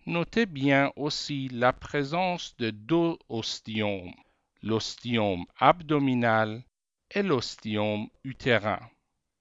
Notez 0.07 0.47
bien 0.47 0.93
aussi 0.97 1.49
la 1.49 1.73
présence 1.73 2.57
de 2.57 2.71
deux 2.71 3.17
ostiomes, 3.29 4.13
l'ostium 4.63 5.45
abdominal 5.59 6.63
et 7.11 7.23
l'ostium 7.23 8.09
utérin. 8.25 8.81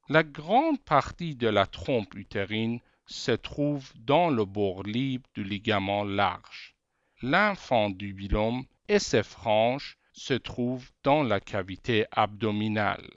La 0.10 0.24
grande 0.24 0.82
partie 0.82 1.36
de 1.36 1.48
la 1.48 1.65
trompe 1.65 2.15
utérine 2.15 2.80
se 3.06 3.32
trouve 3.32 3.91
dans 3.96 4.30
le 4.30 4.46
bord 4.46 4.84
libre 4.84 5.27
du 5.34 5.44
ligament 5.44 6.03
large. 6.03 6.75
L'infundibulum 7.22 8.65
et 8.88 9.00
ses 9.00 9.24
franges 9.24 9.98
se 10.13 10.34
trouvent 10.34 10.89
dans 11.03 11.24
la 11.24 11.39
cavité 11.39 12.06
abdominale. 12.12 13.10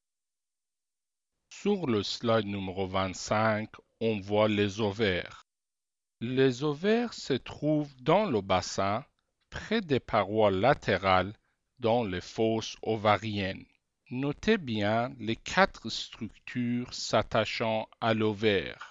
Sur 1.50 1.86
le 1.86 2.02
slide 2.02 2.46
numéro 2.46 2.86
25, 2.86 3.70
on 4.00 4.20
voit 4.20 4.48
les 4.48 4.80
ovaires. 4.80 5.44
Les 6.20 6.62
ovaires 6.64 7.14
se 7.14 7.34
trouvent 7.34 7.94
dans 8.02 8.26
le 8.26 8.40
bassin, 8.40 9.04
près 9.50 9.80
des 9.80 10.00
parois 10.00 10.50
latérales, 10.50 11.34
dans 11.78 12.04
les 12.04 12.20
fosses 12.20 12.76
ovariennes. 12.82 13.66
Notez 14.10 14.58
bien 14.58 15.14
les 15.18 15.36
quatre 15.36 15.88
structures 15.90 16.92
s'attachant 16.94 17.88
à 18.00 18.14
l'ovaire. 18.14 18.90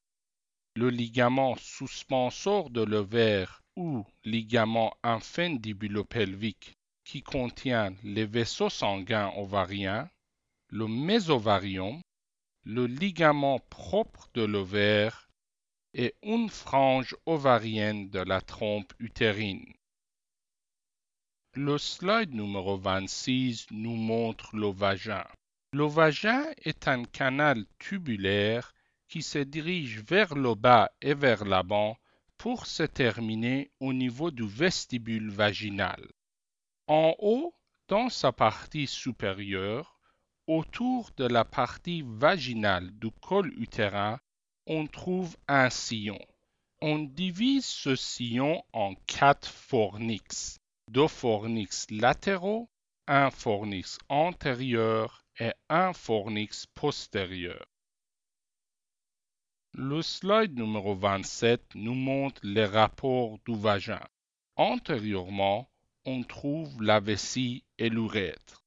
Le 0.76 0.90
ligament 0.90 1.56
suspensor 1.58 2.70
de 2.70 2.82
l'ovaire 2.82 3.62
ou 3.76 4.06
ligament 4.24 4.96
infundibulopelvique 5.04 6.76
qui 7.04 7.22
contient 7.22 7.94
les 8.04 8.26
vaisseaux 8.26 8.70
sanguins 8.70 9.32
ovariens, 9.36 10.10
le 10.70 10.88
mésovarium, 10.88 12.02
le 12.66 12.86
ligament 12.86 13.60
propre 13.70 14.30
de 14.34 14.44
l'ovaire 14.44 15.30
et 15.94 16.16
une 16.24 16.50
frange 16.50 17.16
ovarienne 17.26 18.10
de 18.10 18.20
la 18.20 18.42
trompe 18.42 18.94
utérine. 19.00 19.74
Le 21.56 21.78
slide 21.78 22.34
numéro 22.34 22.78
26 22.78 23.68
nous 23.72 23.96
montre 23.96 24.56
le 24.56 24.72
vagin. 24.72 25.26
Est 26.66 26.88
un 26.88 27.04
canal 27.04 27.66
tubulaire 27.78 28.74
qui 29.08 29.22
se 29.22 29.40
dirige 29.40 30.00
vers 30.00 30.34
le 30.34 30.56
bas 30.56 30.92
et 31.02 31.14
vers 31.14 31.46
l'avant 31.46 31.98
pour 32.38 32.66
se 32.66 32.84
terminer 32.84 33.72
au 33.80 33.94
niveau 33.94 34.32
du 34.32 34.48
vestibule 34.48 35.30
vaginal. 35.30 36.04
En 36.88 37.16
haut, 37.20 37.56
dans 37.88 38.10
sa 38.10 38.32
partie 38.32 38.88
supérieure, 38.88 39.98
autour 40.48 41.12
de 41.16 41.26
la 41.26 41.46
partie 41.46 42.04
vaginale 42.06 42.92
du 43.00 43.10
col 43.22 43.54
utérin, 43.58 44.20
on 44.68 44.88
trouve 44.88 45.38
un 45.48 45.70
sillon. 45.70 46.20
On 46.82 47.00
divise 47.00 47.66
ce 47.66 47.96
sillon 47.96 48.64
en 48.74 48.96
quatre 49.08 49.48
fornix, 49.48 50.60
deux 50.90 51.08
fornix 51.08 51.88
latéraux, 51.90 52.70
un 53.08 53.32
fornix 53.32 53.98
antérieur 54.10 55.24
et 55.40 55.54
un 55.70 55.94
fornix 55.94 56.66
postérieur. 56.66 57.66
Le 59.74 60.02
slide 60.02 60.58
numéro 60.58 60.96
27 60.96 61.76
nous 61.76 61.96
montre 61.96 62.42
les 62.44 62.66
rapports 62.66 63.40
du 63.48 63.56
vagin. 63.56 64.06
Antérieurement, 64.56 65.70
on 66.06 66.24
trouve 66.24 66.82
la 66.82 67.00
vessie 67.00 67.64
et 67.78 67.90
l'urètre. 67.90 68.64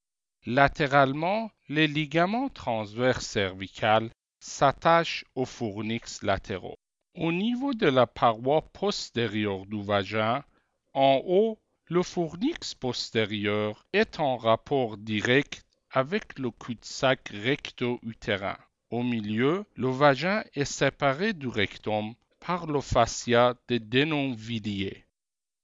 Latéralement, 0.47 1.51
les 1.69 1.87
ligaments 1.87 2.49
transverses 2.49 3.27
cervicales 3.27 4.11
s'attache 4.39 5.25
aux 5.35 5.45
fournix 5.45 6.23
latéraux. 6.23 6.79
Au 7.15 7.33
niveau 7.33 7.75
de 7.75 7.89
la 7.89 8.07
paroi 8.07 8.63
postérieure 8.73 9.67
du 9.67 9.83
vagin, 9.83 10.45
en 10.93 11.21
haut, 11.27 11.59
le 11.87 12.03
fournix 12.03 12.75
postérieur 12.75 13.87
est 13.93 14.21
en 14.21 14.37
rapport 14.37 14.97
direct 14.97 15.65
avec 15.91 16.39
le 16.39 16.51
cul-de-sac 16.51 17.29
recto-utérin. 17.29 18.59
Au 18.91 19.03
milieu, 19.03 19.65
le 19.75 19.89
vagin 19.89 20.45
est 20.55 20.65
séparé 20.65 21.33
du 21.33 21.49
rectum 21.49 22.15
par 22.39 22.67
le 22.67 22.81
fascia 22.81 23.55
des 23.67 23.81
dénonvilliers. 23.81 25.07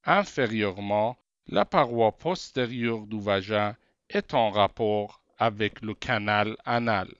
Inférieurement, 0.05 1.17
la 1.49 1.65
paroi 1.65 2.13
postérieure 2.13 3.07
du 3.07 3.21
vagin 3.21 3.77
est 4.09 4.35
en 4.35 4.51
rapport 4.51 5.23
avec 5.39 5.83
le 5.83 5.95
canal 5.95 6.57
anal. 6.65 7.13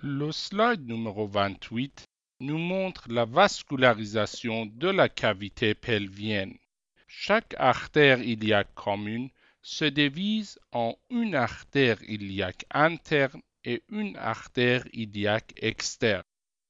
Le 0.00 0.30
slide 0.32 0.86
numéro 0.86 1.26
28 1.26 2.04
nous 2.40 2.58
montre 2.58 3.10
la 3.10 3.24
vascularisation 3.24 4.66
de 4.66 4.88
la 4.88 5.08
cavité 5.08 5.74
pelvienne. 5.74 6.58
Chaque 7.06 7.54
artère 7.58 8.20
iliaque 8.20 8.74
commune 8.74 9.30
se 9.62 9.86
divise 9.86 10.58
en 10.72 10.94
une 11.08 11.34
artère 11.34 12.02
iliaque 12.02 12.66
interne 12.70 13.40
et 13.64 13.82
une 13.88 14.16
artère 14.16 14.84
iliaque 14.92 15.54
externe. 15.56 16.24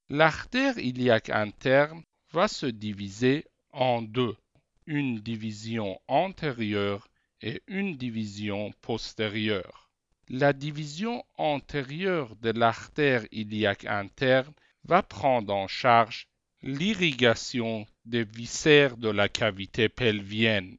L'artère 0.09 0.79
iliaque 0.79 1.31
interne 1.31 2.05
va 2.31 2.47
se 2.47 2.67
diviser 2.67 3.47
en 3.73 4.03
deux, 4.03 4.37
une 4.87 5.19
division 5.21 6.01
antérieure 6.09 7.09
et 7.41 7.63
une 7.67 7.97
division 7.97 8.73
postérieure. 8.81 9.91
La 10.29 10.53
division 10.53 11.25
antérieure 11.37 12.35
de 12.37 12.51
l'artère 12.51 13.27
iliaque 13.31 13.85
interne 13.85 14.53
va 14.85 15.03
prendre 15.03 15.55
en 15.55 15.69
charge 15.69 16.29
l'irrigation 16.63 17.87
des 18.05 18.25
viscères 18.25 18.97
de 18.97 19.11
la 19.11 19.29
cavité 19.29 19.89
pelvienne. 19.89 20.79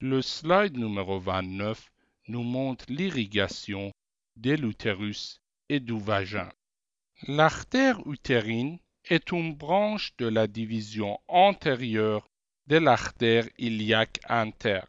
Le 0.00 0.22
slide 0.22 0.76
numéro 0.76 1.18
29 1.20 1.90
nous 2.28 2.42
montre 2.42 2.86
l'irrigation 2.88 3.92
de 4.36 4.52
l'utérus 4.52 5.40
et 5.68 5.80
du 5.80 5.98
vagin. 5.98 6.50
L'artère 7.26 8.00
utérine 8.06 8.78
est 9.08 9.32
une 9.32 9.54
branche 9.54 10.14
de 10.18 10.26
la 10.26 10.46
division 10.46 11.18
antérieure 11.28 12.28
de 12.66 12.76
l'artère 12.76 13.46
iliaque 13.58 14.20
interne. 14.28 14.86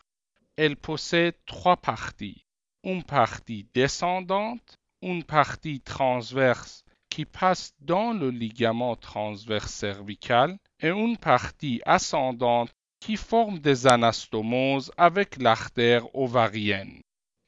Elle 0.58 0.78
possède 0.78 1.36
trois 1.46 1.78
parties 1.78 2.46
une 2.86 3.04
partie 3.04 3.68
descendante, 3.74 4.78
une 5.02 5.24
partie 5.24 5.82
transverse 5.82 6.86
qui 7.10 7.26
passe 7.26 7.74
dans 7.80 8.14
le 8.14 8.30
ligament 8.30 8.96
transverse 8.96 9.74
cervical 9.74 10.58
et 10.80 10.90
une 10.90 11.18
partie 11.18 11.82
ascendante 11.86 12.72
qui 13.00 13.18
forme 13.18 13.60
des 13.60 13.88
anastomoses 13.88 14.92
avec 14.98 15.42
l'artère 15.42 16.04
ovarienne. 16.16 17.02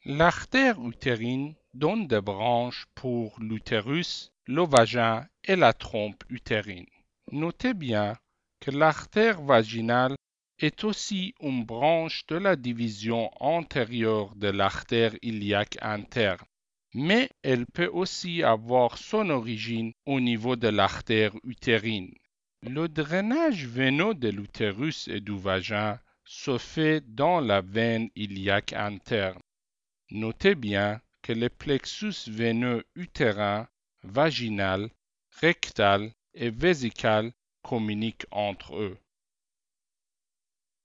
L'artère 0.09 0.79
utérine 0.87 1.53
donne 1.73 2.07
des 2.07 2.21
branches 2.21 2.85
pour 2.95 3.37
l'utérus, 3.41 4.31
le 4.45 4.65
vagin 4.65 5.27
et 5.43 5.57
la 5.57 5.73
trompe 5.73 6.23
utérine. 6.29 6.85
Notez 7.33 7.73
bien 7.73 8.15
que 8.61 8.71
l'artère 8.71 9.41
vaginale 9.41 10.15
est 10.59 10.85
aussi 10.85 11.35
une 11.41 11.65
branche 11.65 12.25
de 12.27 12.37
la 12.37 12.55
division 12.55 13.29
antérieure 13.43 14.33
de 14.37 14.47
l'artère 14.47 15.13
iliaque 15.21 15.77
interne, 15.81 16.47
mais 16.93 17.29
elle 17.43 17.65
peut 17.65 17.91
aussi 17.91 18.43
avoir 18.43 18.97
son 18.97 19.29
origine 19.29 19.91
au 20.05 20.21
niveau 20.21 20.55
de 20.55 20.69
l'artère 20.69 21.33
utérine. 21.43 22.13
Le 22.63 22.87
drainage 22.87 23.67
veineux 23.67 24.15
de 24.15 24.29
l'utérus 24.29 25.09
et 25.09 25.19
du 25.19 25.37
vagin 25.37 25.99
se 26.23 26.57
fait 26.57 27.01
dans 27.13 27.41
la 27.41 27.59
veine 27.59 28.07
iliaque 28.15 28.71
interne. 28.71 29.41
Notez 30.09 30.55
bien 30.55 31.01
que 31.21 31.33
les 31.33 31.49
plexus 31.49 32.29
veineux 32.29 32.85
utérin, 32.95 33.67
vaginal, 34.03 34.89
rectal 35.41 36.13
et 36.33 36.49
vésical 36.49 37.33
communiquent 37.61 38.25
entre 38.31 38.77
eux. 38.77 38.97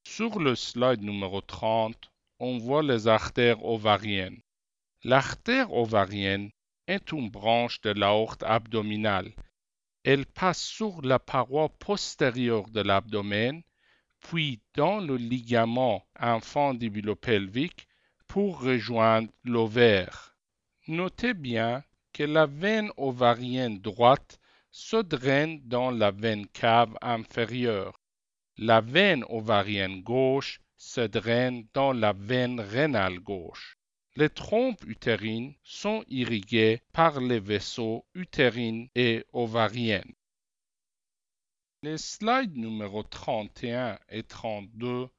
Sur 0.05 0.41
le 0.41 0.57
slide 0.57 1.03
numéro 1.03 1.41
30, 1.41 2.11
on 2.41 2.59
voit 2.59 2.83
les 2.83 3.07
artères 3.07 3.65
ovariennes. 3.65 4.41
L'artère 5.05 5.73
ovarienne 5.73 6.51
est 6.89 7.13
une 7.13 7.31
branche 7.31 7.81
de 7.83 7.91
l'aorte 7.91 8.43
abdominale. 8.43 9.33
Elle 10.03 10.27
passe 10.27 10.61
sur 10.61 11.01
la 11.03 11.21
paroi 11.21 11.69
postérieure 11.69 12.69
de 12.71 12.81
l'abdomen, 12.81 13.63
puis 14.19 14.61
dans 14.75 14.99
le 14.99 15.17
ligament 15.17 16.05
infundibulopelvique 16.17 17.87
pour 18.33 18.63
rejoindre 18.63 19.29
l'ovaire. 19.45 20.35
Notez 20.89 21.35
bien 21.35 21.85
que 22.15 22.23
la 22.23 22.47
veine 22.47 22.91
ovarienne 22.97 23.79
droite 23.79 24.41
se 24.71 24.97
draine 24.97 25.61
dans 25.67 25.91
la 25.91 26.13
veine 26.13 26.47
cave 26.47 26.97
inférieure. 27.03 28.01
La 28.57 28.81
veine 28.81 29.23
ovarienne 29.29 30.01
gauche 30.03 30.63
se 30.79 31.03
draine 31.03 31.67
dans 31.75 31.93
la 31.93 32.15
veine 32.15 32.59
rénale 32.59 33.21
gauche. 33.21 33.77
Les 34.17 34.31
trompes 34.31 34.83
utérines 34.87 35.55
sont 35.63 36.03
irriguées 36.09 36.81
par 36.95 37.21
les 37.21 37.39
vaisseaux 37.39 38.07
utérines 38.15 38.89
et 38.95 39.27
ovariens. 39.35 40.09
Les 41.83 41.99
slides 41.99 42.57
numéro 42.57 43.03
31 43.03 43.99
et 44.09 44.23
32 44.23 45.11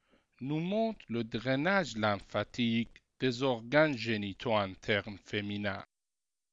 nous 0.41 0.60
montrent 0.60 1.06
le 1.10 1.23
drainage 1.23 1.95
lymphatique 1.95 3.03
des 3.19 3.43
organes 3.43 3.97
génitaux 3.97 4.56
internes 4.56 5.17
féminins. 5.26 5.86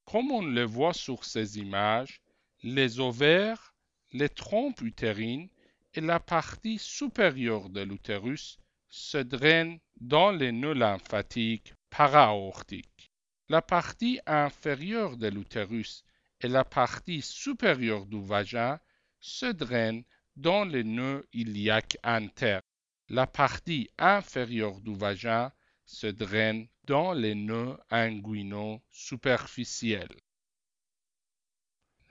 Comme 0.05 0.31
on 0.31 0.41
le 0.41 0.63
voit 0.63 0.93
sur 0.93 1.25
ces 1.25 1.57
images, 1.57 2.21
les 2.63 2.99
ovaires, 2.99 3.73
les 4.11 4.29
trompes 4.29 4.81
utérines 4.81 5.49
et 5.93 6.01
la 6.01 6.19
partie 6.19 6.79
supérieure 6.79 7.69
de 7.69 7.81
l'utérus 7.81 8.57
se 8.89 9.17
drainent 9.17 9.79
dans 9.99 10.31
les 10.31 10.51
nœuds 10.51 10.73
lymphatiques 10.73 11.73
para-aortiques. 11.89 13.11
La 13.49 13.61
partie 13.61 14.19
inférieure 14.25 15.17
de 15.17 15.27
l'utérus 15.27 16.03
et 16.41 16.47
la 16.47 16.63
partie 16.63 17.21
supérieure 17.21 18.05
du 18.05 18.23
vagin 18.23 18.79
se 19.19 19.45
drainent 19.45 20.03
dans 20.35 20.65
les 20.65 20.83
nœuds 20.83 21.27
iliaques 21.33 21.97
internes. 22.03 22.61
La 23.09 23.27
partie 23.27 23.89
inférieure 23.97 24.79
du 24.81 24.95
vagin 24.95 25.51
se 25.91 26.07
draine 26.07 26.67
dans 26.85 27.11
les 27.11 27.35
nœuds 27.35 27.77
inguinaux 27.89 28.81
superficiels. 28.91 30.15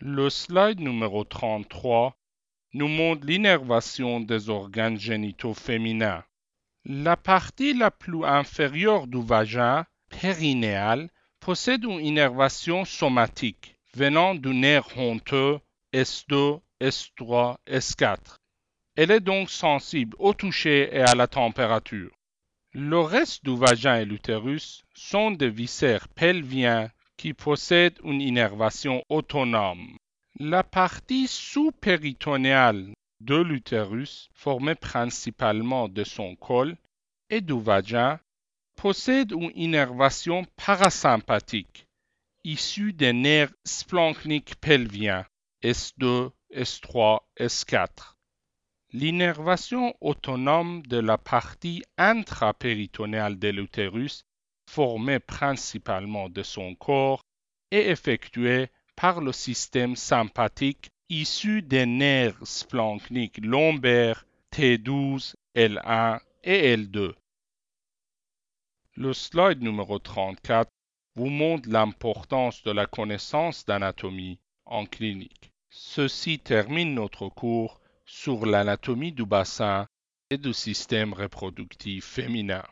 Le 0.01 0.29
slide 0.29 0.81
numéro 0.81 1.25
33 1.25 2.15
nous 2.75 2.89
montre 2.89 3.27
l'innervation 3.27 4.21
des 4.21 4.51
organes 4.51 5.01
génitaux 5.01 5.55
féminins. 5.55 6.23
La 6.85 7.17
partie 7.17 7.73
la 7.73 7.91
plus 7.91 8.25
inférieure 8.25 9.07
du 9.07 9.23
vagin, 9.23 9.87
périnéal, 10.11 11.09
possède 11.41 11.85
une 11.85 12.05
innervation 12.05 12.85
somatique 12.85 13.77
venant 13.95 14.35
du 14.35 14.51
nerf 14.55 14.97
honteux 14.97 15.59
S2, 15.95 16.61
S3, 16.83 17.57
S4. 17.67 18.19
Elle 18.95 19.11
est 19.11 19.21
donc 19.21 19.51
sensible 19.51 20.15
au 20.19 20.35
toucher 20.35 20.95
et 20.95 21.01
à 21.01 21.15
la 21.15 21.27
température. 21.27 22.11
Le 22.73 23.01
reste 23.01 23.45
du 23.45 23.57
vagin 23.57 23.97
et 23.97 24.05
l'utérus 24.05 24.85
sont 24.95 25.33
des 25.33 25.51
viscères 25.51 26.09
pelviens 26.09 26.91
qui 27.17 27.35
possèdent 27.35 27.99
une 28.05 28.21
innervation 28.21 29.05
autonome. 29.09 29.97
La 30.39 30.63
partie 30.63 31.27
sous-péritonéale 31.27 32.95
de 33.21 33.37
l'utérus, 33.37 34.31
formée 34.33 34.77
principalement 34.77 35.89
de 35.89 36.05
son 36.05 36.37
col 36.37 36.77
et 37.29 37.41
du 37.41 37.61
vagin, 37.61 38.21
possède 38.77 39.33
une 39.33 39.53
innervation 39.57 40.47
parasympathique 40.57 41.87
issue 42.45 42.93
des 42.93 43.13
nerfs 43.13 43.53
splanchniques 43.65 44.55
pelviens 44.61 45.27
S2, 45.63 46.31
S3, 46.55 47.21
S4. 47.39 48.15
L'innervation 48.93 49.95
autonome 50.01 50.83
de 50.83 50.97
la 50.97 51.17
partie 51.17 51.85
intrapéritonéale 51.97 53.39
de 53.39 53.49
l'utérus, 53.49 54.25
formée 54.69 55.21
principalement 55.21 56.29
de 56.29 56.43
son 56.43 56.75
corps, 56.75 57.23
est 57.71 57.89
effectuée 57.89 58.69
par 58.97 59.21
le 59.21 59.31
système 59.31 59.95
sympathique 59.95 60.91
issu 61.09 61.63
des 61.63 61.87
nerfs 61.87 62.45
splanchniques 62.45 63.39
lombaires 63.39 64.27
T12, 64.53 65.35
L1 65.55 66.19
et 66.43 66.77
L2. 66.77 67.15
Le 68.97 69.13
slide 69.13 69.63
numéro 69.63 70.01
34 70.01 70.69
vous 71.15 71.31
montre 71.31 71.69
l'importance 71.69 72.65
de 72.65 72.73
la 72.73 72.87
connaissance 72.87 73.65
d'anatomie 73.65 74.41
en 74.65 74.85
clinique. 74.85 75.53
Ceci 75.71 76.41
termine 76.41 76.95
notre 76.95 77.29
cours 77.29 77.81
sur 78.13 78.45
l'anatomie 78.45 79.13
du 79.13 79.25
bassin 79.25 79.87
et 80.31 80.37
du 80.37 80.53
système 80.53 81.13
reproductif 81.13 82.05
féminin. 82.05 82.65